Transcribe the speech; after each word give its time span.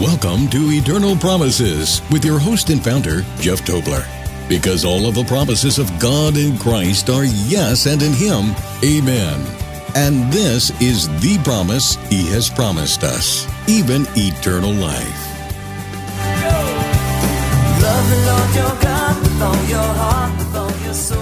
Welcome 0.00 0.46
to 0.50 0.70
Eternal 0.70 1.16
Promises 1.16 2.02
with 2.12 2.24
your 2.24 2.38
host 2.38 2.70
and 2.70 2.82
founder, 2.82 3.22
Jeff 3.40 3.62
Tobler. 3.62 4.06
Because 4.48 4.84
all 4.84 5.06
of 5.08 5.16
the 5.16 5.24
promises 5.24 5.80
of 5.80 5.90
God 5.98 6.36
in 6.36 6.56
Christ 6.56 7.10
are 7.10 7.24
yes, 7.24 7.86
and 7.86 8.00
in 8.00 8.12
Him, 8.12 8.54
amen. 8.84 9.44
And 9.96 10.32
this 10.32 10.70
is 10.80 11.08
the 11.20 11.36
promise 11.42 11.96
He 12.10 12.24
has 12.28 12.48
promised 12.48 13.02
us, 13.02 13.44
even 13.68 14.06
eternal 14.14 14.70
life. 14.70 15.02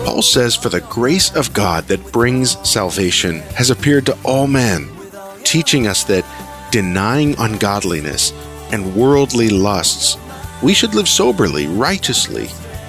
Paul 0.05 0.21
says, 0.21 0.55
For 0.55 0.69
the 0.69 0.83
grace 0.83 1.35
of 1.35 1.55
God 1.55 1.85
that 1.85 2.13
brings 2.13 2.59
salvation 2.69 3.41
has 3.55 3.71
appeared 3.71 4.05
to 4.05 4.19
all 4.23 4.47
men, 4.47 4.87
teaching 5.45 5.87
us 5.87 6.05
that 6.05 6.27
denying 6.71 7.35
ungodliness 7.39 8.35
and 8.73 8.95
worldly 8.95 9.49
lusts, 9.49 10.17
we 10.63 10.75
should 10.75 10.95
live 10.95 11.09
soberly, 11.09 11.67
righteously, 11.67 12.49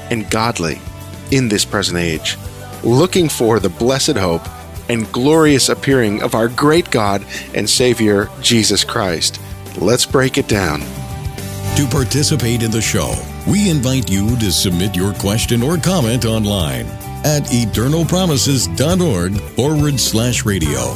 and 0.09 0.29
godly 0.29 0.79
in 1.31 1.49
this 1.49 1.65
present 1.65 1.97
age, 1.97 2.37
looking 2.83 3.27
for 3.29 3.59
the 3.59 3.69
blessed 3.69 4.17
hope 4.17 4.47
and 4.89 5.11
glorious 5.11 5.69
appearing 5.69 6.21
of 6.23 6.33
our 6.35 6.47
great 6.47 6.89
God 6.91 7.25
and 7.53 7.69
Savior, 7.69 8.29
Jesus 8.41 8.83
Christ. 8.83 9.39
Let's 9.77 10.05
break 10.05 10.37
it 10.37 10.47
down. 10.47 10.81
To 11.75 11.87
participate 11.91 12.63
in 12.63 12.71
the 12.71 12.81
show, 12.81 13.13
we 13.47 13.69
invite 13.69 14.09
you 14.09 14.35
to 14.37 14.51
submit 14.51 14.95
your 14.95 15.13
question 15.13 15.61
or 15.61 15.77
comment 15.77 16.25
online 16.25 16.87
at 17.23 17.43
eternalpromises.org 17.43 19.39
forward 19.55 19.99
slash 19.99 20.45
radio. 20.45 20.95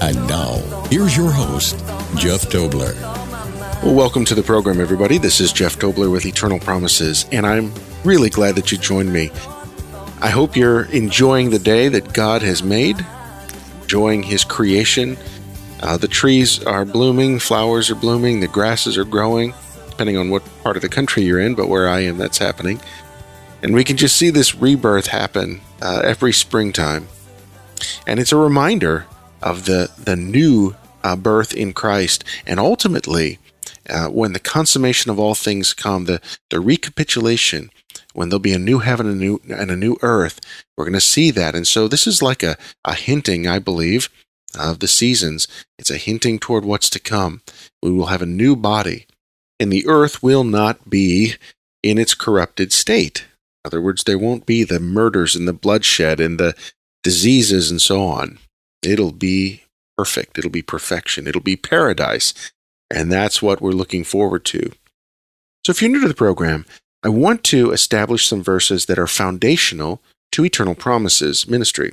And 0.00 0.16
now, 0.26 0.56
here's 0.90 1.16
your 1.16 1.30
host, 1.30 1.78
Jeff 2.16 2.42
Tobler. 2.50 3.25
Well, 3.82 3.94
welcome 3.94 4.24
to 4.24 4.34
the 4.34 4.42
program, 4.42 4.80
everybody. 4.80 5.18
This 5.18 5.40
is 5.40 5.52
Jeff 5.52 5.78
Tobler 5.78 6.10
with 6.10 6.26
Eternal 6.26 6.58
Promises, 6.58 7.26
and 7.30 7.46
I'm 7.46 7.72
really 8.04 8.30
glad 8.30 8.56
that 8.56 8.72
you 8.72 8.78
joined 8.78 9.12
me. 9.12 9.30
I 10.20 10.30
hope 10.30 10.56
you're 10.56 10.86
enjoying 10.86 11.50
the 11.50 11.58
day 11.58 11.88
that 11.88 12.12
God 12.12 12.42
has 12.42 12.62
made, 12.62 12.96
enjoying 13.82 14.22
His 14.24 14.44
creation. 14.44 15.16
Uh, 15.80 15.98
the 15.98 16.08
trees 16.08 16.64
are 16.64 16.84
blooming, 16.84 17.38
flowers 17.38 17.90
are 17.90 17.94
blooming, 17.94 18.40
the 18.40 18.48
grasses 18.48 18.96
are 18.98 19.04
growing, 19.04 19.54
depending 19.90 20.16
on 20.16 20.30
what 20.30 20.42
part 20.64 20.76
of 20.76 20.82
the 20.82 20.88
country 20.88 21.22
you're 21.22 21.38
in, 21.38 21.54
but 21.54 21.68
where 21.68 21.88
I 21.88 22.00
am, 22.00 22.16
that's 22.16 22.38
happening. 22.38 22.80
And 23.62 23.74
we 23.74 23.84
can 23.84 23.96
just 23.96 24.16
see 24.16 24.30
this 24.30 24.54
rebirth 24.54 25.08
happen 25.08 25.60
uh, 25.80 26.00
every 26.02 26.32
springtime. 26.32 27.08
And 28.06 28.18
it's 28.18 28.32
a 28.32 28.36
reminder 28.36 29.06
of 29.42 29.66
the, 29.66 29.90
the 29.96 30.16
new 30.16 30.74
uh, 31.04 31.14
birth 31.14 31.54
in 31.54 31.72
Christ. 31.72 32.24
And 32.46 32.58
ultimately, 32.58 33.38
uh, 33.88 34.08
when 34.08 34.32
the 34.32 34.40
consummation 34.40 35.10
of 35.10 35.18
all 35.18 35.34
things 35.34 35.72
come, 35.72 36.04
the, 36.04 36.20
the 36.50 36.60
recapitulation, 36.60 37.70
when 38.14 38.28
there'll 38.28 38.40
be 38.40 38.52
a 38.52 38.58
new 38.58 38.78
heaven 38.78 39.06
and 39.06 39.20
a 39.20 39.24
new, 39.24 39.40
and 39.48 39.70
a 39.70 39.76
new 39.76 39.96
earth, 40.02 40.40
we're 40.76 40.84
going 40.84 40.94
to 40.94 41.00
see 41.00 41.30
that. 41.30 41.54
And 41.54 41.66
so 41.66 41.88
this 41.88 42.06
is 42.06 42.22
like 42.22 42.42
a, 42.42 42.56
a 42.84 42.94
hinting, 42.94 43.46
I 43.46 43.58
believe, 43.58 44.08
of 44.58 44.78
the 44.80 44.88
seasons. 44.88 45.46
It's 45.78 45.90
a 45.90 45.98
hinting 45.98 46.38
toward 46.38 46.64
what's 46.64 46.90
to 46.90 47.00
come. 47.00 47.42
We 47.82 47.90
will 47.90 48.06
have 48.06 48.22
a 48.22 48.26
new 48.26 48.56
body, 48.56 49.06
and 49.60 49.72
the 49.72 49.86
earth 49.86 50.22
will 50.22 50.44
not 50.44 50.88
be 50.88 51.34
in 51.82 51.98
its 51.98 52.14
corrupted 52.14 52.72
state. 52.72 53.26
In 53.64 53.68
other 53.68 53.80
words, 53.80 54.04
there 54.04 54.18
won't 54.18 54.46
be 54.46 54.64
the 54.64 54.80
murders 54.80 55.34
and 55.36 55.46
the 55.46 55.52
bloodshed 55.52 56.20
and 56.20 56.38
the 56.38 56.54
diseases 57.02 57.70
and 57.70 57.80
so 57.80 58.02
on. 58.02 58.38
It'll 58.82 59.12
be 59.12 59.62
perfect. 59.96 60.38
It'll 60.38 60.50
be 60.50 60.62
perfection. 60.62 61.26
It'll 61.26 61.40
be 61.40 61.56
paradise. 61.56 62.34
And 62.90 63.10
that's 63.10 63.42
what 63.42 63.60
we're 63.60 63.72
looking 63.72 64.04
forward 64.04 64.44
to. 64.46 64.70
So 65.64 65.70
if 65.70 65.82
you're 65.82 65.90
new 65.90 66.00
to 66.02 66.08
the 66.08 66.14
program, 66.14 66.64
I 67.02 67.08
want 67.08 67.44
to 67.44 67.72
establish 67.72 68.26
some 68.26 68.42
verses 68.42 68.86
that 68.86 68.98
are 68.98 69.06
foundational 69.06 70.00
to 70.32 70.44
eternal 70.44 70.74
promises 70.74 71.48
ministry. 71.48 71.92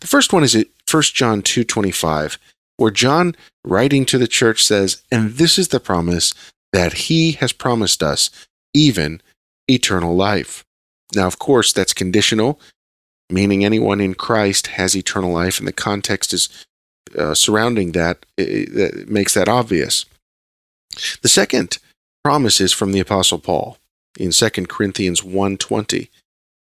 The 0.00 0.06
first 0.06 0.32
one 0.32 0.42
is 0.42 0.56
1 0.86 1.14
John 1.14 1.42
2:25, 1.42 2.38
where 2.76 2.90
John 2.90 3.36
writing 3.64 4.04
to 4.06 4.18
the 4.18 4.28
church 4.28 4.64
says, 4.64 4.98
"And 5.10 5.36
this 5.36 5.58
is 5.58 5.68
the 5.68 5.80
promise 5.80 6.34
that 6.72 6.94
he 7.08 7.32
has 7.32 7.52
promised 7.52 8.02
us, 8.02 8.30
even 8.72 9.22
eternal 9.68 10.16
life." 10.16 10.64
Now, 11.14 11.26
of 11.26 11.38
course, 11.38 11.72
that's 11.72 11.92
conditional, 11.92 12.60
meaning 13.30 13.64
anyone 13.64 14.00
in 14.00 14.14
Christ 14.14 14.68
has 14.68 14.96
eternal 14.96 15.32
life, 15.32 15.58
and 15.58 15.68
the 15.68 15.72
context 15.72 16.32
is 16.32 16.48
uh, 17.16 17.34
surrounding 17.34 17.92
that 17.92 18.26
that 18.36 19.06
makes 19.08 19.34
that 19.34 19.48
obvious. 19.48 20.04
The 21.22 21.28
second 21.28 21.78
promise 22.22 22.60
is 22.60 22.72
from 22.72 22.92
the 22.92 23.00
apostle 23.00 23.38
Paul 23.38 23.78
in 24.18 24.32
2 24.32 24.68
Corinthians 24.68 25.22
1:20. 25.22 26.10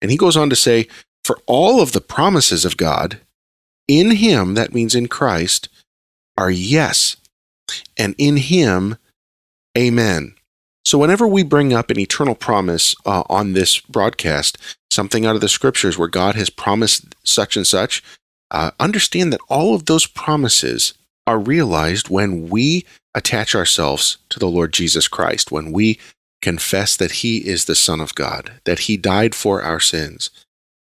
And 0.00 0.10
he 0.10 0.16
goes 0.16 0.36
on 0.36 0.50
to 0.50 0.56
say, 0.56 0.88
"For 1.24 1.38
all 1.46 1.80
of 1.80 1.92
the 1.92 2.00
promises 2.00 2.64
of 2.64 2.76
God 2.76 3.20
in 3.86 4.12
him, 4.12 4.54
that 4.54 4.74
means 4.74 4.94
in 4.94 5.08
Christ, 5.08 5.68
are 6.36 6.50
yes, 6.50 7.16
and 7.96 8.14
in 8.18 8.36
him 8.38 8.96
amen." 9.76 10.34
So 10.84 10.98
whenever 10.98 11.28
we 11.28 11.44
bring 11.44 11.72
up 11.72 11.90
an 11.90 12.00
eternal 12.00 12.34
promise 12.34 12.94
uh, 13.06 13.22
on 13.30 13.52
this 13.52 13.78
broadcast, 13.78 14.58
something 14.90 15.24
out 15.24 15.36
of 15.36 15.40
the 15.40 15.48
scriptures 15.48 15.96
where 15.96 16.08
God 16.08 16.34
has 16.34 16.50
promised 16.50 17.14
such 17.22 17.56
and 17.56 17.66
such, 17.66 18.02
uh, 18.50 18.72
understand 18.80 19.32
that 19.32 19.40
all 19.48 19.74
of 19.74 19.86
those 19.86 20.06
promises 20.06 20.94
are 21.26 21.38
realized 21.38 22.08
when 22.08 22.48
we 22.48 22.84
attach 23.14 23.54
ourselves 23.54 24.18
to 24.30 24.38
the 24.38 24.48
Lord 24.48 24.72
Jesus 24.72 25.08
Christ, 25.08 25.52
when 25.52 25.72
we 25.72 25.98
confess 26.40 26.96
that 26.96 27.12
He 27.12 27.38
is 27.38 27.64
the 27.64 27.74
Son 27.74 28.00
of 28.00 28.14
God, 28.14 28.52
that 28.64 28.80
He 28.80 28.96
died 28.96 29.34
for 29.34 29.62
our 29.62 29.80
sins, 29.80 30.30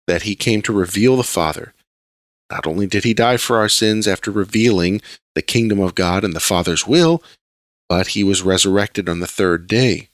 that 0.06 0.22
He 0.22 0.34
came 0.34 0.62
to 0.62 0.72
reveal 0.72 1.16
the 1.16 1.24
Father. 1.24 1.74
Not 2.50 2.66
only 2.66 2.86
did 2.86 3.04
He 3.04 3.14
die 3.14 3.36
for 3.36 3.58
our 3.58 3.68
sins 3.68 4.06
after 4.06 4.30
revealing 4.30 5.00
the 5.34 5.42
kingdom 5.42 5.80
of 5.80 5.94
God 5.94 6.24
and 6.24 6.34
the 6.34 6.40
Father's 6.40 6.86
will, 6.86 7.22
but 7.88 8.08
He 8.08 8.22
was 8.22 8.42
resurrected 8.42 9.08
on 9.08 9.20
the 9.20 9.26
third 9.26 9.66
day, 9.66 10.08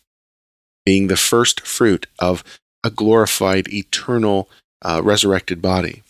being 0.85 1.09
the 1.09 1.17
first 1.17 1.61
fruit 1.67 2.07
of 2.19 2.43
a 2.83 2.91
glorified, 2.91 3.69
eternal, 3.73 4.49
uh, 4.83 5.03
resurrected 5.03 5.61
body. 5.61 6.03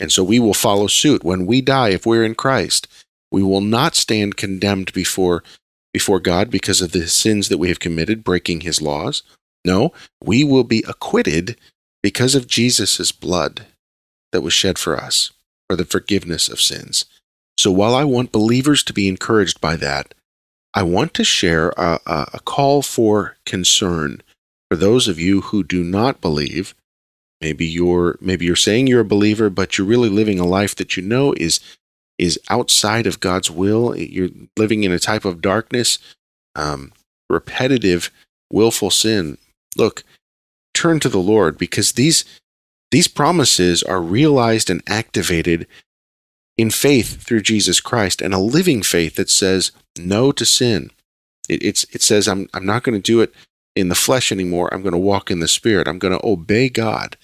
And 0.00 0.12
so 0.12 0.24
we 0.24 0.38
will 0.38 0.54
follow 0.54 0.86
suit. 0.86 1.24
When 1.24 1.44
we 1.44 1.60
die, 1.60 1.90
if 1.90 2.06
we're 2.06 2.24
in 2.24 2.34
Christ, 2.34 2.86
we 3.30 3.42
will 3.42 3.60
not 3.60 3.94
stand 3.94 4.36
condemned 4.36 4.92
before 4.92 5.42
before 5.92 6.20
God 6.20 6.50
because 6.50 6.80
of 6.80 6.92
the 6.92 7.08
sins 7.08 7.48
that 7.48 7.58
we 7.58 7.68
have 7.68 7.80
committed, 7.80 8.22
breaking 8.22 8.60
his 8.60 8.82
laws. 8.82 9.22
No, 9.64 9.92
we 10.22 10.44
will 10.44 10.64
be 10.64 10.84
acquitted 10.86 11.56
because 12.02 12.34
of 12.34 12.46
Jesus' 12.46 13.10
blood 13.10 13.66
that 14.32 14.42
was 14.42 14.52
shed 14.52 14.78
for 14.78 14.96
us, 14.96 15.32
for 15.68 15.76
the 15.76 15.84
forgiveness 15.84 16.48
of 16.48 16.60
sins. 16.60 17.06
So 17.56 17.72
while 17.72 17.94
I 17.94 18.04
want 18.04 18.32
believers 18.32 18.82
to 18.84 18.92
be 18.92 19.08
encouraged 19.08 19.60
by 19.60 19.76
that, 19.76 20.14
I 20.74 20.82
want 20.82 21.14
to 21.14 21.24
share 21.24 21.70
a, 21.70 21.98
a, 22.06 22.26
a 22.34 22.40
call 22.40 22.82
for 22.82 23.36
concern 23.44 24.22
for 24.70 24.76
those 24.76 25.08
of 25.08 25.18
you 25.18 25.40
who 25.40 25.64
do 25.64 25.82
not 25.82 26.20
believe. 26.20 26.74
Maybe 27.40 27.66
you're 27.66 28.18
maybe 28.20 28.44
you're 28.44 28.56
saying 28.56 28.86
you're 28.86 29.00
a 29.00 29.04
believer, 29.04 29.48
but 29.48 29.78
you're 29.78 29.86
really 29.86 30.08
living 30.08 30.38
a 30.38 30.46
life 30.46 30.74
that 30.76 30.96
you 30.96 31.02
know 31.02 31.32
is 31.36 31.60
is 32.18 32.38
outside 32.50 33.06
of 33.06 33.20
God's 33.20 33.50
will. 33.50 33.96
You're 33.96 34.30
living 34.56 34.84
in 34.84 34.92
a 34.92 34.98
type 34.98 35.24
of 35.24 35.40
darkness, 35.40 35.98
um, 36.54 36.92
repetitive, 37.30 38.10
willful 38.50 38.90
sin. 38.90 39.38
Look, 39.76 40.04
turn 40.74 41.00
to 41.00 41.08
the 41.08 41.18
Lord 41.18 41.56
because 41.56 41.92
these 41.92 42.24
these 42.90 43.08
promises 43.08 43.82
are 43.82 44.00
realized 44.00 44.70
and 44.70 44.82
activated 44.86 45.66
in 46.56 46.70
faith 46.70 47.22
through 47.22 47.42
Jesus 47.42 47.80
Christ 47.80 48.20
and 48.20 48.34
a 48.34 48.38
living 48.38 48.82
faith 48.82 49.16
that 49.16 49.30
says 49.30 49.72
no 49.98 50.32
to 50.32 50.44
sin. 50.44 50.90
It, 51.48 51.62
it's, 51.62 51.84
it 51.92 52.02
says, 52.02 52.26
I'm, 52.26 52.48
I'm 52.54 52.66
not 52.66 52.82
going 52.82 53.00
to 53.00 53.12
do 53.12 53.20
it 53.20 53.32
in 53.76 53.88
the 53.88 53.94
flesh 53.94 54.32
anymore. 54.32 54.72
I'm 54.72 54.82
going 54.82 54.92
to 54.92 54.98
walk 54.98 55.30
in 55.30 55.40
the 55.40 55.48
spirit. 55.48 55.86
I'm 55.86 55.98
going 55.98 56.18
to 56.18 56.26
obey 56.26 56.68
God. 56.68 57.16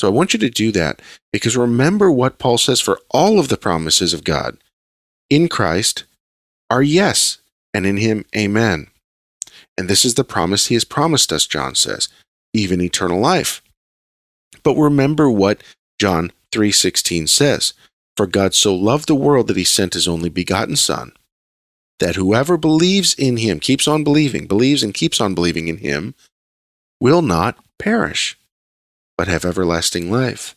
So 0.00 0.08
I 0.08 0.12
want 0.12 0.32
you 0.32 0.38
to 0.38 0.48
do 0.48 0.72
that 0.72 1.02
because 1.30 1.58
remember 1.58 2.10
what 2.10 2.38
Paul 2.38 2.56
says 2.56 2.80
for 2.80 2.98
all 3.10 3.38
of 3.38 3.48
the 3.48 3.58
promises 3.58 4.14
of 4.14 4.24
God 4.24 4.56
in 5.28 5.46
Christ 5.46 6.04
are 6.70 6.82
yes, 6.82 7.36
and 7.74 7.84
in 7.84 7.98
him, 7.98 8.24
amen. 8.34 8.86
And 9.76 9.90
this 9.90 10.06
is 10.06 10.14
the 10.14 10.24
promise 10.24 10.68
he 10.68 10.74
has 10.74 10.86
promised 10.86 11.34
us, 11.34 11.46
John 11.46 11.74
says, 11.74 12.08
even 12.54 12.80
eternal 12.80 13.20
life. 13.20 13.60
But 14.62 14.76
remember 14.76 15.28
what 15.28 15.62
John 15.98 16.32
3:16 16.50 17.28
says, 17.28 17.74
for 18.16 18.26
God 18.26 18.54
so 18.54 18.74
loved 18.74 19.06
the 19.06 19.14
world 19.14 19.48
that 19.48 19.58
he 19.58 19.64
sent 19.64 19.92
his 19.92 20.08
only 20.08 20.30
begotten 20.30 20.76
son, 20.76 21.12
that 21.98 22.16
whoever 22.16 22.56
believes 22.56 23.12
in 23.12 23.36
him, 23.36 23.60
keeps 23.60 23.86
on 23.86 24.02
believing, 24.02 24.46
believes 24.46 24.82
and 24.82 24.94
keeps 24.94 25.20
on 25.20 25.34
believing 25.34 25.68
in 25.68 25.76
him, 25.76 26.14
will 27.02 27.20
not 27.20 27.58
perish, 27.78 28.38
but 29.20 29.28
have 29.28 29.44
everlasting 29.44 30.10
life. 30.10 30.56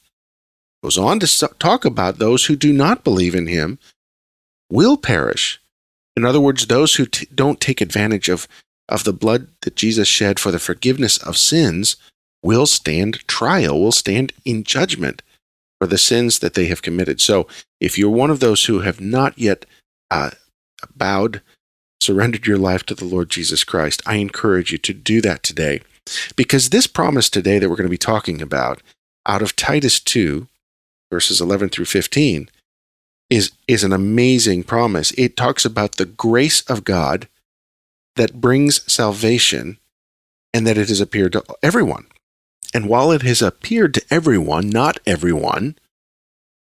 Goes 0.81 0.97
on 0.97 1.19
to 1.19 1.49
talk 1.59 1.83
about 1.83 2.17
those 2.17 2.45
who 2.45 2.55
do 2.55 2.71
not 2.71 3.03
believe 3.03 3.35
in 3.35 3.47
him 3.47 3.77
will 4.71 4.95
perish. 4.95 5.59
In 6.15 6.23
other 6.23 6.39
words, 6.39 6.67
those 6.67 6.95
who 6.95 7.05
t- 7.05 7.27
don't 7.35 7.59
take 7.59 7.81
advantage 7.81 8.29
of 8.29 8.47
of 8.87 9.03
the 9.03 9.11
blood 9.11 9.49
that 9.63 9.75
Jesus 9.75 10.07
shed 10.07 10.39
for 10.39 10.49
the 10.49 10.59
forgiveness 10.59 11.17
of 11.17 11.37
sins 11.37 11.97
will 12.41 12.65
stand 12.65 13.27
trial, 13.27 13.81
will 13.81 13.91
stand 13.91 14.31
in 14.45 14.63
judgment 14.63 15.21
for 15.77 15.85
the 15.85 15.97
sins 15.97 16.39
that 16.39 16.53
they 16.53 16.67
have 16.67 16.81
committed. 16.81 17.19
So 17.19 17.47
if 17.81 17.97
you're 17.97 18.09
one 18.09 18.31
of 18.31 18.39
those 18.39 18.63
who 18.63 18.79
have 18.79 19.01
not 19.01 19.37
yet 19.37 19.65
uh, 20.09 20.31
bowed, 20.95 21.41
surrendered 21.99 22.47
your 22.47 22.57
life 22.57 22.85
to 22.85 22.95
the 22.95 23.03
Lord 23.03 23.29
Jesus 23.29 23.65
Christ, 23.65 24.01
I 24.05 24.15
encourage 24.15 24.71
you 24.71 24.77
to 24.77 24.93
do 24.93 25.19
that 25.19 25.43
today. 25.43 25.81
Because 26.35 26.69
this 26.69 26.87
promise 26.87 27.29
today 27.29 27.59
that 27.59 27.69
we're 27.69 27.75
going 27.75 27.87
to 27.87 27.89
be 27.89 27.97
talking 27.97 28.41
about 28.41 28.81
out 29.25 29.41
of 29.41 29.55
Titus 29.55 29.99
2, 29.99 30.47
verses 31.11 31.39
11 31.39 31.69
through 31.69 31.85
15, 31.85 32.49
is, 33.29 33.51
is 33.67 33.83
an 33.83 33.93
amazing 33.93 34.63
promise. 34.63 35.11
It 35.17 35.37
talks 35.37 35.65
about 35.65 35.95
the 35.95 36.05
grace 36.05 36.61
of 36.61 36.83
God 36.83 37.27
that 38.15 38.41
brings 38.41 38.91
salvation 38.91 39.77
and 40.53 40.67
that 40.67 40.77
it 40.77 40.89
has 40.89 41.01
appeared 41.01 41.33
to 41.33 41.43
everyone. 41.63 42.05
And 42.73 42.87
while 42.87 43.11
it 43.11 43.21
has 43.21 43.41
appeared 43.41 43.93
to 43.95 44.05
everyone, 44.09 44.69
not 44.69 44.99
everyone 45.05 45.75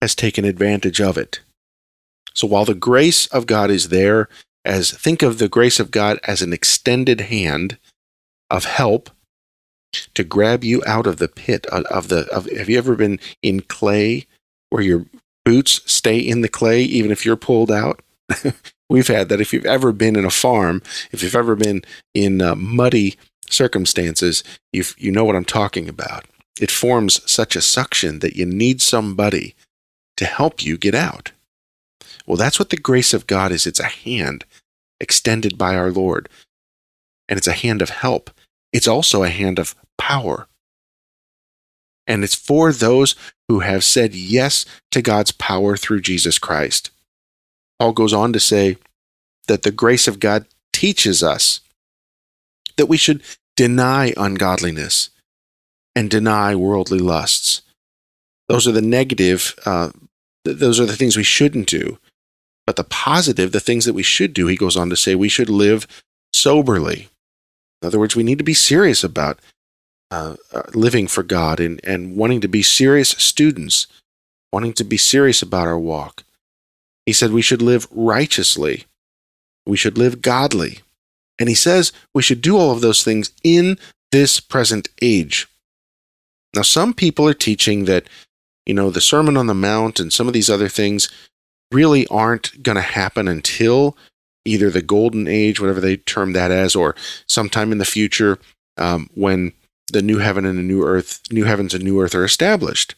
has 0.01 0.15
taken 0.15 0.45
advantage 0.45 1.01
of 1.01 1.17
it. 1.19 1.41
So 2.35 2.47
while 2.47 2.65
the 2.65 2.75
grace 2.75 3.27
of 3.27 3.47
God 3.47 3.71
is 3.71 3.89
there, 3.89 4.29
as 4.65 4.91
think 4.91 5.23
of 5.23 5.39
the 5.39 5.49
grace 5.49 5.81
of 5.81 5.91
God 5.91 6.19
as 6.25 6.43
an 6.43 6.53
extended 6.53 7.23
hand 7.23 7.79
of 8.51 8.65
help 8.65 9.11
to 9.93 10.25
grab 10.25 10.65
you 10.65 10.83
out 10.87 11.07
of 11.07 11.17
the 11.19 11.29
pit 11.29 11.67
of 11.67 12.09
the 12.09 12.27
of 12.35 12.51
have 12.51 12.69
you 12.69 12.79
ever 12.79 12.95
been 12.95 13.19
in 13.43 13.61
clay 13.61 14.27
where 14.71 14.83
your 14.83 15.07
boots 15.45 15.81
stay 15.91 16.19
in 16.19 16.43
the 16.43 16.49
clay 16.49 16.83
even 16.83 17.11
if 17.11 17.25
you're 17.25 17.37
pulled 17.37 17.71
out? 17.71 18.03
We've 18.91 19.09
had 19.09 19.29
that. 19.29 19.41
If 19.41 19.53
you've 19.53 19.67
ever 19.67 19.93
been 19.93 20.17
in 20.17 20.25
a 20.25 20.31
farm 20.31 20.83
if 21.11 21.23
you've 21.23 21.37
ever 21.37 21.57
been 21.57 21.83
in 22.15 22.43
uh, 22.43 22.55
muddy 22.55 23.17
circumstances 23.49 24.45
you 24.73 24.85
you 24.99 25.11
know 25.11 25.25
what 25.25 25.37
I'm 25.37 25.45
talking 25.45 25.89
about. 25.89 26.27
It 26.61 26.71
forms 26.71 27.21
such 27.31 27.57
a 27.57 27.63
suction 27.63 28.19
that 28.19 28.37
you 28.37 28.45
need 28.45 28.83
somebody 28.83 29.55
to 30.17 30.27
help 30.27 30.65
you 30.65 30.77
get 30.77 30.95
out. 30.95 31.33
Well 32.27 32.37
that's 32.37 32.59
what 32.59 32.71
the 32.71 32.77
grace 32.77 33.15
of 33.15 33.27
God 33.27 33.53
is. 33.53 33.67
It's 33.67 33.81
a 33.81 33.85
hand 33.85 34.45
extended 35.01 35.57
by 35.57 35.77
our 35.77 35.91
Lord 35.91 36.29
and 37.29 37.39
it's 37.39 37.47
a 37.47 37.53
hand 37.53 37.81
of 37.81 37.91
help 37.91 38.31
it's 38.73 38.89
also 38.89 39.23
a 39.23 39.29
hand 39.29 39.59
of 39.59 39.75
power. 39.97 40.49
And 42.07 42.25
it's 42.25 42.35
for 42.35 42.73
those 42.73 43.15
who 43.49 43.61
have 43.61 43.85
said 43.85 44.15
yes 44.15 44.65
to 44.93 45.03
God's 45.03 45.33
power 45.33 45.77
through 45.77 46.01
Jesus 46.01 46.39
Christ. 46.39 46.91
Paul 47.79 47.93
goes 47.93 48.13
on 48.13 48.33
to 48.33 48.41
say 48.41 48.77
that 49.47 49.63
the 49.63 49.71
grace 49.71 50.09
of 50.09 50.21
God 50.21 50.47
teaches 50.73 51.23
us 51.23 51.61
that 52.77 52.87
we 52.87 52.97
should 52.97 53.23
deny 53.57 54.13
ungodliness 54.17 55.11
and 55.95 56.11
deny 56.11 56.55
worldly 56.55 56.99
lusts. 56.99 57.63
Those 58.49 58.67
are 58.67 58.73
the 58.73 58.81
negative, 58.81 59.55
uh, 59.67 59.91
th- 60.45 60.59
those 60.59 60.81
are 60.81 60.87
the 60.87 60.97
things 60.97 61.17
we 61.17 61.23
shouldn't 61.23 61.67
do. 61.67 61.99
But 62.67 62.77
the 62.77 62.85
positive, 62.85 63.53
the 63.53 63.61
things 63.61 63.85
that 63.85 63.95
we 63.95 64.03
should 64.03 64.33
do, 64.33 64.47
he 64.47 64.57
goes 64.57 64.77
on 64.77 64.91
to 64.91 64.97
say 64.97 65.15
we 65.15 65.29
should 65.29 65.51
live 65.51 65.87
soberly. 66.33 67.09
In 67.81 67.87
other 67.87 67.99
words, 67.99 68.17
we 68.17 68.23
need 68.23 68.39
to 68.39 68.45
be 68.45 68.55
serious 68.55 69.05
about 69.05 69.39
uh, 70.11 70.37
uh, 70.53 70.63
living 70.75 71.07
for 71.07 71.23
God 71.23 71.61
and, 71.61 71.81
and 71.85 72.17
wanting 72.17 72.41
to 72.41 72.49
be 72.49 72.63
serious 72.63 73.11
students, 73.11 73.87
wanting 74.53 74.73
to 74.75 74.85
be 74.85 74.97
serious 74.97 75.43
about 75.43 75.69
our 75.69 75.79
walk. 75.79 76.25
He 77.07 77.13
said 77.13 77.33
we 77.33 77.43
should 77.43 77.63
live 77.63 77.87
righteously, 77.91 78.87
we 79.67 79.77
should 79.77 79.99
live 79.99 80.23
godly. 80.23 80.81
And 81.39 81.49
he 81.49 81.55
says 81.55 81.93
we 82.15 82.23
should 82.23 82.41
do 82.41 82.57
all 82.57 82.73
of 82.73 82.81
those 82.81 83.05
things 83.05 83.31
in 83.45 83.79
this 84.11 84.41
present 84.41 84.89
age. 85.01 85.47
Now, 86.55 86.63
some 86.63 86.95
people 86.95 87.29
are 87.29 87.35
teaching 87.35 87.85
that, 87.85 88.09
you 88.67 88.75
know, 88.75 88.91
the 88.91 89.01
Sermon 89.01 89.37
on 89.37 89.47
the 89.47 89.55
Mount 89.55 90.01
and 90.01 90.13
some 90.13 90.27
of 90.27 90.33
these 90.33 90.51
other 90.51 90.69
things 90.69 91.09
really 91.71 92.07
aren't 92.09 92.63
going 92.63 92.77
to 92.77 92.83
happen 92.83 93.29
until 93.29 93.97
either 94.49 94.71
the 94.71 94.83
golden 94.83 95.29
age, 95.29 95.61
whatever 95.61 95.81
they 95.81 95.97
term 95.97 96.33
that 96.33 96.51
as, 96.51 96.75
or 96.75 96.95
sometime 97.27 97.73
in 97.73 97.79
the 97.79 97.85
future 97.85 98.39
um, 98.77 99.09
when 99.15 99.53
the 99.93 100.03
new 100.03 100.19
heaven 100.19 100.45
and 100.45 100.59
the 100.59 100.63
new 100.63 100.83
earth, 100.85 101.21
new 101.31 101.45
heavens 101.45 101.75
and 101.75 101.85
new 101.85 102.01
earth 102.01 102.15
are 102.15 102.25
established. 102.25 102.95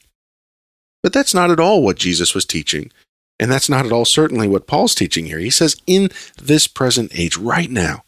But 1.02 1.12
that's 1.12 1.35
not 1.35 1.50
at 1.50 1.61
all 1.61 1.82
what 1.82 1.99
Jesus 1.99 2.35
was 2.35 2.44
teaching. 2.44 2.91
And 3.38 3.50
that's 3.50 3.70
not 3.70 3.87
at 3.87 3.93
all 3.93 4.05
certainly 4.05 4.49
what 4.49 4.67
Paul's 4.67 4.94
teaching 4.94 5.26
here. 5.26 5.38
He 5.38 5.50
says, 5.50 5.81
in 5.87 6.11
this 6.41 6.67
present 6.67 7.11
age, 7.19 7.38
right 7.38 7.70
now, 7.70 8.05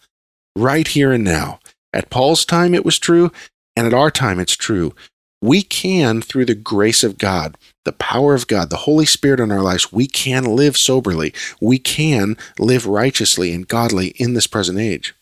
right 0.54 0.86
here 0.86 1.10
and 1.12 1.24
now. 1.24 1.58
At 1.94 2.10
Paul's 2.10 2.44
time, 2.44 2.74
it 2.74 2.84
was 2.84 2.98
true, 2.98 3.32
and 3.74 3.86
at 3.86 3.94
our 3.94 4.10
time, 4.10 4.38
it's 4.38 4.56
true. 4.56 4.94
We 5.40 5.62
can, 5.62 6.22
through 6.22 6.46
the 6.46 6.54
grace 6.54 7.02
of 7.02 7.18
God, 7.18 7.56
the 7.84 7.92
power 7.92 8.34
of 8.34 8.46
God, 8.46 8.70
the 8.70 8.76
Holy 8.76 9.06
Spirit 9.06 9.40
in 9.40 9.50
our 9.50 9.62
lives, 9.62 9.92
we 9.92 10.06
can 10.06 10.44
live 10.44 10.76
soberly. 10.76 11.34
We 11.60 11.78
can 11.78 12.36
live 12.58 12.86
righteously 12.86 13.52
and 13.52 13.66
godly 13.66 14.08
in 14.16 14.34
this 14.34 14.46
present 14.46 14.78
age. 14.78 15.14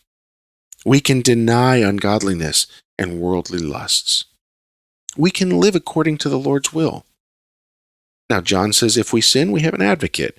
We 0.85 1.01
can 1.01 1.23
deny 1.23 1.77
ungodliness 1.77 2.67
and 2.99 3.21
worldly 3.21 3.59
lusts. 3.59 4.25
We 5.17 5.31
can 5.31 5.59
live 5.59 5.75
according 5.75 6.19
to 6.19 6.29
the 6.29 6.39
Lord's 6.39 6.73
will. 6.73 7.05
Now, 8.29 8.41
John 8.41 8.73
says 8.73 8.97
if 8.97 9.13
we 9.13 9.21
sin, 9.21 9.53
we 9.53 9.63
have 9.63 9.75
an 9.75 9.83
advocate. 9.83 10.39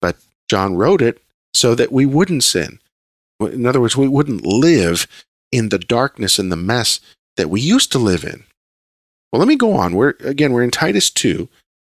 But 0.00 0.16
John 0.48 0.76
wrote 0.76 1.02
it 1.02 1.22
so 1.52 1.74
that 1.74 1.92
we 1.92 2.06
wouldn't 2.06 2.44
sin. 2.44 2.78
In 3.40 3.66
other 3.66 3.80
words, 3.80 3.96
we 3.96 4.08
wouldn't 4.08 4.46
live 4.46 5.06
in 5.50 5.68
the 5.68 5.78
darkness 5.78 6.38
and 6.38 6.50
the 6.50 6.56
mess 6.56 7.00
that 7.36 7.50
we 7.50 7.60
used 7.60 7.92
to 7.92 7.98
live 7.98 8.24
in. 8.24 8.44
Well, 9.32 9.40
let 9.40 9.48
me 9.48 9.56
go 9.56 9.74
on. 9.74 9.94
We're 9.94 10.14
again, 10.20 10.52
we're 10.52 10.62
in 10.62 10.70
Titus 10.70 11.10
2, 11.10 11.48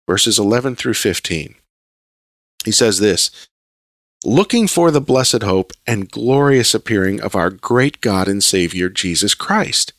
verses 0.07 0.37
11 0.37 0.75
through 0.75 0.93
15. 0.93 1.55
He 2.63 2.71
says 2.71 2.99
this, 2.99 3.31
looking 4.23 4.67
for 4.67 4.91
the 4.91 5.01
blessed 5.01 5.41
hope 5.41 5.73
and 5.87 6.11
glorious 6.11 6.75
appearing 6.75 7.19
of 7.19 7.35
our 7.35 7.49
great 7.49 8.01
God 8.01 8.27
and 8.27 8.43
Savior 8.43 8.89
Jesus 8.89 9.33
Christ, 9.33 9.93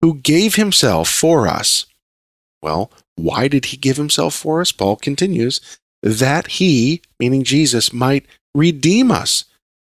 who 0.00 0.14
gave 0.14 0.54
himself 0.54 1.08
for 1.10 1.46
us. 1.46 1.84
Well, 2.62 2.90
why 3.16 3.48
did 3.48 3.66
he 3.66 3.76
give 3.76 3.98
himself 3.98 4.34
for 4.34 4.62
us? 4.62 4.72
Paul 4.72 4.96
continues, 4.96 5.60
that 6.02 6.46
he, 6.46 7.02
meaning 7.18 7.44
Jesus, 7.44 7.92
might 7.92 8.24
redeem 8.54 9.10
us 9.10 9.44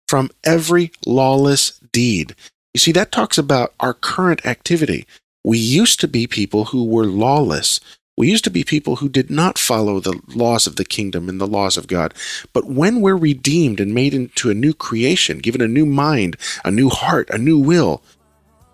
from 0.06 0.30
every 0.44 0.92
lawless 1.06 1.80
deed. 1.92 2.34
You 2.74 2.80
see, 2.80 2.92
that 2.92 3.12
talks 3.12 3.38
about 3.38 3.72
our 3.80 3.94
current 3.94 4.44
activity. 4.44 5.06
We 5.44 5.58
used 5.58 6.00
to 6.00 6.08
be 6.08 6.26
people 6.26 6.66
who 6.66 6.84
were 6.84 7.04
lawless. 7.04 7.80
We 8.16 8.30
used 8.30 8.44
to 8.44 8.50
be 8.50 8.64
people 8.64 8.96
who 8.96 9.08
did 9.08 9.28
not 9.30 9.58
follow 9.58 10.00
the 10.00 10.18
laws 10.34 10.66
of 10.66 10.76
the 10.76 10.84
kingdom 10.84 11.28
and 11.28 11.40
the 11.40 11.46
laws 11.46 11.76
of 11.76 11.86
God. 11.88 12.14
But 12.52 12.66
when 12.66 13.00
we're 13.00 13.16
redeemed 13.16 13.80
and 13.80 13.92
made 13.92 14.14
into 14.14 14.50
a 14.50 14.54
new 14.54 14.72
creation, 14.72 15.38
given 15.38 15.60
a 15.60 15.68
new 15.68 15.84
mind, 15.84 16.36
a 16.64 16.70
new 16.70 16.88
heart, 16.88 17.28
a 17.30 17.38
new 17.38 17.58
will, 17.58 18.02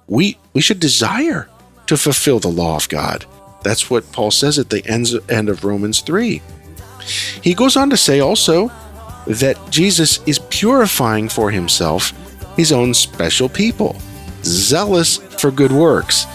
we, 0.06 0.38
we 0.52 0.60
should 0.60 0.78
desire 0.78 1.48
to 1.86 1.96
fulfill 1.96 2.38
the 2.38 2.48
law 2.48 2.76
of 2.76 2.88
God. 2.88 3.24
That's 3.62 3.90
what 3.90 4.12
Paul 4.12 4.30
says 4.30 4.58
at 4.58 4.70
the 4.70 4.86
end 4.86 5.48
of 5.48 5.64
Romans 5.64 6.00
3. 6.00 6.40
He 7.42 7.54
goes 7.54 7.76
on 7.76 7.90
to 7.90 7.96
say 7.96 8.20
also 8.20 8.70
that 9.26 9.58
Jesus 9.70 10.20
is 10.26 10.38
purifying 10.50 11.28
for 11.28 11.50
himself 11.50 12.12
his 12.56 12.72
own 12.72 12.94
special 12.94 13.48
people, 13.48 13.96
zealous 14.42 15.16
for 15.16 15.50
good 15.50 15.72
works. 15.72 16.26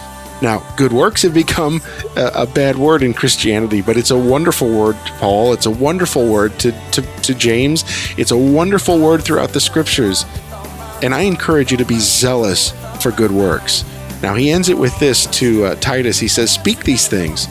Now, 0.42 0.58
good 0.76 0.92
works 0.92 1.22
have 1.22 1.32
become 1.32 1.80
a, 2.16 2.30
a, 2.34 2.46
bad 2.46 2.76
word 2.76 3.02
in 3.02 3.14
Christianity, 3.14 3.80
but 3.80 3.96
it's 3.96 4.10
a 4.10 4.18
wonderful 4.18 4.68
word 4.68 4.96
to 5.06 5.12
Paul. 5.14 5.54
It's 5.54 5.64
a 5.64 5.70
wonderful 5.70 6.28
word 6.30 6.58
to, 6.60 6.72
to, 6.90 7.02
to 7.22 7.34
James. 7.34 7.84
It's 8.18 8.32
a 8.32 8.36
wonderful 8.36 8.98
word 8.98 9.24
throughout 9.24 9.50
the 9.50 9.60
scriptures. 9.60 10.26
And 11.02 11.14
I 11.14 11.20
encourage 11.20 11.70
you 11.70 11.78
to 11.78 11.86
be 11.86 11.98
zealous 11.98 12.72
for 13.02 13.12
good 13.12 13.30
works. 13.30 13.84
Now, 14.22 14.34
he 14.34 14.50
ends 14.50 14.68
it 14.68 14.76
with 14.76 14.98
this 14.98 15.26
to 15.38 15.66
uh, 15.66 15.74
Titus. 15.76 16.18
He 16.18 16.28
says, 16.28 16.50
Speak 16.50 16.84
these 16.84 17.08
things, 17.08 17.48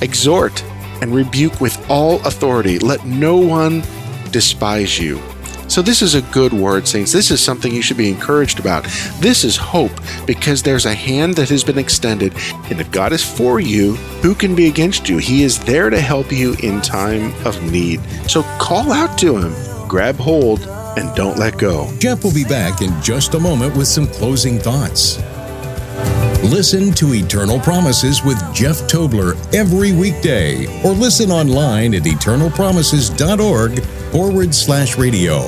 exhort 0.00 0.62
and 1.02 1.14
rebuke 1.14 1.60
with 1.60 1.88
all 1.90 2.24
authority. 2.26 2.78
Let 2.78 3.04
no 3.04 3.36
one 3.36 3.82
despise 4.30 4.98
you. 4.98 5.20
So, 5.72 5.80
this 5.80 6.02
is 6.02 6.14
a 6.14 6.20
good 6.20 6.52
word, 6.52 6.86
saints. 6.86 7.12
This 7.12 7.30
is 7.30 7.40
something 7.40 7.72
you 7.72 7.80
should 7.80 7.96
be 7.96 8.10
encouraged 8.10 8.60
about. 8.60 8.84
This 9.20 9.42
is 9.42 9.56
hope 9.56 10.02
because 10.26 10.62
there's 10.62 10.84
a 10.84 10.92
hand 10.92 11.34
that 11.36 11.48
has 11.48 11.64
been 11.64 11.78
extended. 11.78 12.34
And 12.70 12.78
if 12.78 12.90
God 12.90 13.14
is 13.14 13.24
for 13.24 13.58
you, 13.58 13.94
who 14.20 14.34
can 14.34 14.54
be 14.54 14.68
against 14.68 15.08
you? 15.08 15.16
He 15.16 15.44
is 15.44 15.58
there 15.58 15.88
to 15.88 15.98
help 15.98 16.30
you 16.30 16.54
in 16.62 16.82
time 16.82 17.32
of 17.46 17.72
need. 17.72 18.02
So, 18.28 18.42
call 18.60 18.92
out 18.92 19.16
to 19.20 19.38
Him, 19.38 19.88
grab 19.88 20.16
hold, 20.16 20.60
and 20.98 21.16
don't 21.16 21.38
let 21.38 21.56
go. 21.56 21.90
Jeff 21.96 22.22
will 22.22 22.34
be 22.34 22.44
back 22.44 22.82
in 22.82 23.00
just 23.00 23.32
a 23.32 23.40
moment 23.40 23.74
with 23.74 23.88
some 23.88 24.06
closing 24.06 24.58
thoughts. 24.58 25.16
Listen 26.42 26.92
to 26.92 27.14
Eternal 27.14 27.60
Promises 27.60 28.22
with 28.22 28.36
Jeff 28.52 28.76
Tobler 28.90 29.38
every 29.54 29.94
weekday 29.94 30.66
or 30.84 30.92
listen 30.92 31.30
online 31.30 31.94
at 31.94 32.02
eternalpromises.org 32.02 34.01
forward 34.12 34.54
slash 34.54 34.96
radio. 34.98 35.40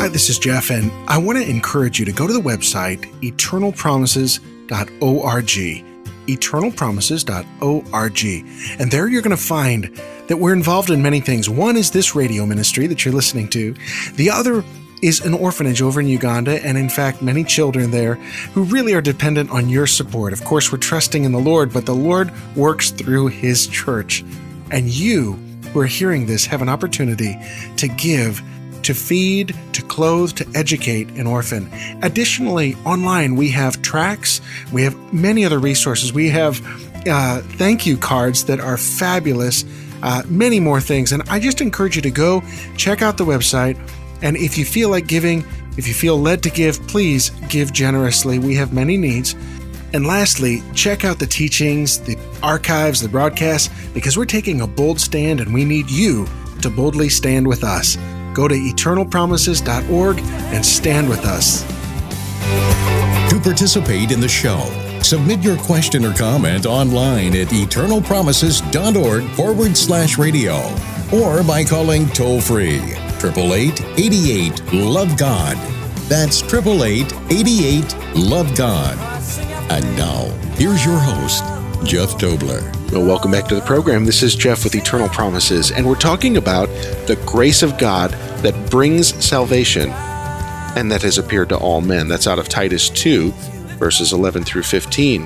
Hi, 0.00 0.08
this 0.08 0.28
is 0.28 0.40
Jeff, 0.40 0.70
and 0.70 0.90
I 1.08 1.18
want 1.18 1.38
to 1.38 1.48
encourage 1.48 2.00
you 2.00 2.04
to 2.04 2.10
go 2.10 2.26
to 2.26 2.32
the 2.32 2.40
website 2.40 3.02
eternalpromises.org. 3.20 5.84
Eternalpromises.org. 6.26 8.80
And 8.80 8.90
there 8.90 9.06
you're 9.06 9.22
going 9.22 9.36
to 9.36 9.42
find 9.42 9.84
that 10.26 10.38
we're 10.38 10.52
involved 10.52 10.90
in 10.90 11.00
many 11.00 11.20
things. 11.20 11.48
One 11.48 11.76
is 11.76 11.92
this 11.92 12.16
radio 12.16 12.44
ministry 12.44 12.88
that 12.88 13.04
you're 13.04 13.14
listening 13.14 13.46
to, 13.50 13.76
the 14.14 14.30
other 14.30 14.64
is 15.02 15.24
an 15.24 15.34
orphanage 15.34 15.80
over 15.80 16.00
in 16.00 16.08
Uganda, 16.08 16.60
and 16.66 16.76
in 16.76 16.88
fact, 16.88 17.22
many 17.22 17.44
children 17.44 17.92
there 17.92 18.16
who 18.52 18.64
really 18.64 18.94
are 18.94 19.00
dependent 19.00 19.48
on 19.50 19.68
your 19.68 19.86
support. 19.86 20.32
Of 20.32 20.42
course, 20.42 20.72
we're 20.72 20.78
trusting 20.78 21.22
in 21.22 21.30
the 21.30 21.38
Lord, 21.38 21.72
but 21.72 21.86
the 21.86 21.94
Lord 21.94 22.32
works 22.56 22.90
through 22.90 23.28
His 23.28 23.68
church. 23.68 24.24
And 24.72 24.88
you 24.88 25.38
who 25.76 25.82
are 25.82 25.84
hearing 25.84 26.24
this 26.24 26.46
have 26.46 26.62
an 26.62 26.70
opportunity 26.70 27.38
to 27.76 27.86
give 27.86 28.42
to 28.82 28.94
feed, 28.94 29.54
to 29.74 29.82
clothe, 29.82 30.32
to 30.32 30.46
educate 30.54 31.06
an 31.18 31.26
orphan. 31.26 31.70
Additionally, 32.02 32.74
online 32.86 33.36
we 33.36 33.50
have 33.50 33.82
tracks, 33.82 34.40
we 34.72 34.82
have 34.84 34.96
many 35.12 35.44
other 35.44 35.58
resources. 35.58 36.14
We 36.14 36.30
have 36.30 36.62
uh, 37.06 37.42
thank 37.58 37.84
you 37.84 37.98
cards 37.98 38.44
that 38.44 38.58
are 38.58 38.78
fabulous, 38.78 39.66
uh, 40.02 40.22
many 40.28 40.60
more 40.60 40.80
things. 40.80 41.12
And 41.12 41.22
I 41.28 41.40
just 41.40 41.60
encourage 41.60 41.94
you 41.94 42.02
to 42.02 42.10
go 42.10 42.42
check 42.78 43.02
out 43.02 43.18
the 43.18 43.26
website. 43.26 43.76
And 44.22 44.38
if 44.38 44.56
you 44.56 44.64
feel 44.64 44.88
like 44.88 45.06
giving, 45.06 45.44
if 45.76 45.86
you 45.86 45.92
feel 45.92 46.18
led 46.18 46.42
to 46.44 46.50
give, 46.50 46.80
please 46.88 47.30
give 47.50 47.74
generously. 47.74 48.38
We 48.38 48.54
have 48.54 48.72
many 48.72 48.96
needs. 48.96 49.34
And 49.96 50.06
lastly, 50.06 50.62
check 50.74 51.06
out 51.06 51.18
the 51.18 51.26
teachings, 51.26 51.98
the 52.00 52.18
archives, 52.42 53.00
the 53.00 53.08
broadcasts, 53.08 53.70
because 53.94 54.18
we're 54.18 54.26
taking 54.26 54.60
a 54.60 54.66
bold 54.66 55.00
stand 55.00 55.40
and 55.40 55.54
we 55.54 55.64
need 55.64 55.88
you 55.88 56.26
to 56.60 56.68
boldly 56.68 57.08
stand 57.08 57.48
with 57.48 57.64
us. 57.64 57.96
Go 58.34 58.46
to 58.46 58.54
eternalpromises.org 58.54 60.18
and 60.18 60.62
stand 60.62 61.08
with 61.08 61.24
us. 61.24 61.62
To 63.30 63.40
participate 63.40 64.10
in 64.10 64.20
the 64.20 64.28
show, 64.28 64.60
submit 65.00 65.40
your 65.40 65.56
question 65.56 66.04
or 66.04 66.12
comment 66.12 66.66
online 66.66 67.34
at 67.34 67.48
eternalpromises.org 67.48 69.24
forward 69.30 69.74
slash 69.78 70.18
radio 70.18 70.56
or 71.10 71.42
by 71.42 71.64
calling 71.64 72.06
toll 72.10 72.42
free 72.42 72.82
888 73.24 73.80
88 73.98 74.72
Love 74.74 75.16
God. 75.16 75.56
That's 76.06 76.42
888 76.42 77.14
88 77.30 77.96
Love 78.14 78.54
God. 78.54 79.15
And 79.68 79.84
now, 79.96 80.26
here's 80.54 80.84
your 80.84 80.96
host, 80.96 81.42
Jeff 81.84 82.10
Tobler. 82.10 82.62
Well, 82.92 83.04
welcome 83.04 83.32
back 83.32 83.48
to 83.48 83.56
the 83.56 83.62
program. 83.62 84.04
This 84.04 84.22
is 84.22 84.36
Jeff 84.36 84.62
with 84.62 84.76
Eternal 84.76 85.08
Promises, 85.08 85.72
and 85.72 85.84
we're 85.84 85.96
talking 85.96 86.36
about 86.36 86.68
the 87.08 87.20
grace 87.26 87.64
of 87.64 87.76
God 87.76 88.12
that 88.42 88.70
brings 88.70 89.12
salvation 89.22 89.90
and 89.90 90.92
that 90.92 91.02
has 91.02 91.18
appeared 91.18 91.48
to 91.48 91.56
all 91.58 91.80
men. 91.80 92.06
That's 92.06 92.28
out 92.28 92.38
of 92.38 92.48
Titus 92.48 92.90
2, 92.90 93.32
verses 93.80 94.12
11 94.12 94.44
through 94.44 94.62
15. 94.62 95.22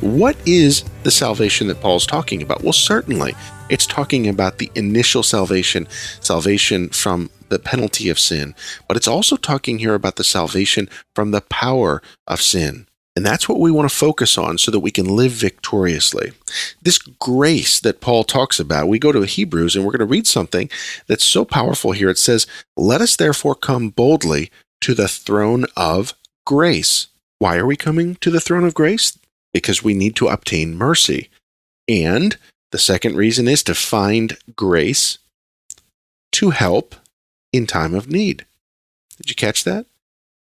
What 0.00 0.36
is 0.44 0.82
the 1.04 1.12
salvation 1.12 1.68
that 1.68 1.80
Paul's 1.80 2.04
talking 2.06 2.42
about? 2.42 2.64
Well, 2.64 2.72
certainly 2.72 3.36
it's 3.70 3.86
talking 3.86 4.26
about 4.26 4.58
the 4.58 4.72
initial 4.74 5.22
salvation, 5.22 5.86
salvation 6.20 6.88
from 6.88 7.30
the 7.48 7.60
penalty 7.60 8.08
of 8.08 8.18
sin, 8.18 8.56
but 8.88 8.96
it's 8.96 9.08
also 9.08 9.36
talking 9.36 9.78
here 9.78 9.94
about 9.94 10.16
the 10.16 10.24
salvation 10.24 10.88
from 11.14 11.30
the 11.30 11.42
power 11.42 12.02
of 12.26 12.42
sin. 12.42 12.87
And 13.18 13.26
that's 13.26 13.48
what 13.48 13.58
we 13.58 13.72
want 13.72 13.90
to 13.90 13.96
focus 13.96 14.38
on 14.38 14.58
so 14.58 14.70
that 14.70 14.78
we 14.78 14.92
can 14.92 15.16
live 15.16 15.32
victoriously. 15.32 16.30
This 16.80 16.98
grace 16.98 17.80
that 17.80 18.00
Paul 18.00 18.22
talks 18.22 18.60
about, 18.60 18.86
we 18.86 19.00
go 19.00 19.10
to 19.10 19.22
Hebrews 19.22 19.74
and 19.74 19.84
we're 19.84 19.90
going 19.90 19.98
to 19.98 20.04
read 20.04 20.28
something 20.28 20.70
that's 21.08 21.24
so 21.24 21.44
powerful 21.44 21.90
here. 21.90 22.10
It 22.10 22.18
says, 22.18 22.46
Let 22.76 23.00
us 23.00 23.16
therefore 23.16 23.56
come 23.56 23.88
boldly 23.88 24.52
to 24.82 24.94
the 24.94 25.08
throne 25.08 25.66
of 25.76 26.14
grace. 26.46 27.08
Why 27.40 27.56
are 27.56 27.66
we 27.66 27.74
coming 27.74 28.14
to 28.20 28.30
the 28.30 28.38
throne 28.38 28.62
of 28.62 28.72
grace? 28.72 29.18
Because 29.52 29.82
we 29.82 29.94
need 29.94 30.14
to 30.14 30.28
obtain 30.28 30.76
mercy. 30.76 31.28
And 31.88 32.38
the 32.70 32.78
second 32.78 33.16
reason 33.16 33.48
is 33.48 33.64
to 33.64 33.74
find 33.74 34.38
grace 34.54 35.18
to 36.34 36.50
help 36.50 36.94
in 37.52 37.66
time 37.66 37.96
of 37.96 38.08
need. 38.08 38.46
Did 39.16 39.28
you 39.28 39.34
catch 39.34 39.64
that? 39.64 39.86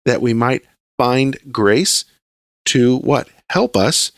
That 0.03 0.19
we 0.19 0.33
might 0.33 0.63
find 0.97 1.37
grace 1.51 2.05
to 2.65 2.97
what? 2.97 3.29
Help 3.49 3.77
us 3.77 4.11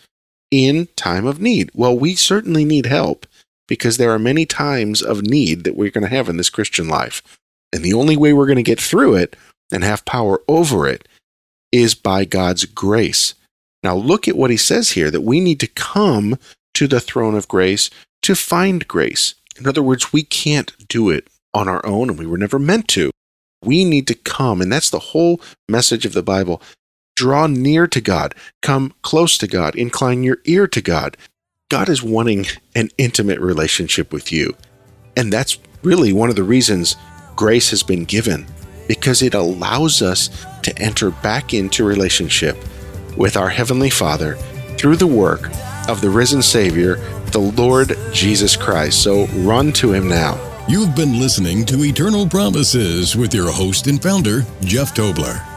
in 0.51 0.87
time 0.95 1.25
of 1.25 1.41
need. 1.41 1.69
Well, 1.73 1.97
we 1.97 2.15
certainly 2.15 2.65
need 2.65 2.85
help 2.85 3.25
because 3.67 3.97
there 3.97 4.11
are 4.11 4.19
many 4.19 4.45
times 4.45 5.01
of 5.01 5.21
need 5.21 5.63
that 5.63 5.75
we're 5.75 5.91
going 5.91 6.03
to 6.03 6.15
have 6.15 6.29
in 6.29 6.37
this 6.37 6.49
Christian 6.49 6.87
life. 6.87 7.21
And 7.73 7.83
the 7.83 7.93
only 7.93 8.15
way 8.15 8.31
we're 8.31 8.45
going 8.45 8.55
to 8.55 8.63
get 8.63 8.79
through 8.79 9.15
it 9.15 9.35
and 9.71 9.83
have 9.83 10.05
power 10.05 10.41
over 10.47 10.87
it 10.87 11.07
is 11.71 11.95
by 11.95 12.23
God's 12.23 12.65
grace. 12.65 13.33
Now, 13.83 13.95
look 13.95 14.27
at 14.27 14.37
what 14.37 14.49
he 14.49 14.57
says 14.57 14.91
here 14.91 15.11
that 15.11 15.21
we 15.21 15.39
need 15.39 15.59
to 15.59 15.67
come 15.67 16.39
to 16.73 16.87
the 16.87 16.99
throne 16.99 17.35
of 17.35 17.47
grace 17.47 17.89
to 18.23 18.35
find 18.35 18.87
grace. 18.87 19.35
In 19.57 19.67
other 19.67 19.83
words, 19.83 20.13
we 20.13 20.23
can't 20.23 20.73
do 20.87 21.09
it 21.09 21.27
on 21.53 21.67
our 21.67 21.85
own, 21.85 22.09
and 22.09 22.19
we 22.19 22.25
were 22.25 22.37
never 22.37 22.59
meant 22.59 22.87
to. 22.89 23.11
We 23.63 23.83
need 23.83 24.07
to 24.07 24.15
come, 24.15 24.61
and 24.61 24.71
that's 24.71 24.89
the 24.89 24.99
whole 24.99 25.41
message 25.67 26.05
of 26.05 26.13
the 26.13 26.23
Bible 26.23 26.61
Draw 27.17 27.47
near 27.47 27.87
to 27.87 27.99
God, 27.99 28.35
come 28.61 28.93
close 29.01 29.39
to 29.39 29.47
God, 29.47 29.75
incline 29.75 30.21
your 30.21 30.37
ear 30.45 30.67
to 30.67 30.81
God. 30.83 31.17
God 31.67 31.89
is 31.89 32.03
wanting 32.03 32.45
an 32.75 32.91
intimate 32.99 33.39
relationship 33.39 34.13
with 34.13 34.31
you. 34.31 34.55
And 35.15 35.33
that's 35.33 35.57
really 35.81 36.13
one 36.13 36.29
of 36.29 36.35
the 36.35 36.43
reasons 36.43 36.95
grace 37.35 37.71
has 37.71 37.81
been 37.81 38.05
given, 38.05 38.45
because 38.87 39.23
it 39.23 39.33
allows 39.33 40.03
us 40.03 40.29
to 40.61 40.77
enter 40.77 41.09
back 41.09 41.55
into 41.55 41.83
relationship 41.83 42.55
with 43.17 43.35
our 43.35 43.49
Heavenly 43.49 43.89
Father 43.89 44.35
through 44.77 44.97
the 44.97 45.07
work 45.07 45.49
of 45.89 46.01
the 46.01 46.11
risen 46.11 46.43
Savior, 46.43 46.97
the 47.31 47.39
Lord 47.39 47.97
Jesus 48.13 48.55
Christ. 48.55 49.01
So 49.01 49.25
run 49.37 49.73
to 49.73 49.91
Him 49.91 50.07
now. 50.07 50.39
You've 50.69 50.95
been 50.95 51.19
listening 51.19 51.65
to 51.65 51.83
Eternal 51.83 52.27
Promises 52.27 53.15
with 53.15 53.33
your 53.33 53.51
host 53.51 53.87
and 53.87 53.99
founder, 53.99 54.45
Jeff 54.61 54.93
Tobler. 54.93 55.56